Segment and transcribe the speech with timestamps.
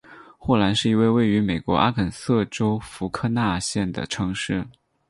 [0.39, 4.65] 霍兰是一个位于美国阿肯色州福克纳县的城市。